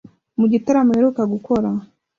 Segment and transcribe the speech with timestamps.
[0.39, 1.69] Mu gitaramo aheruka gukora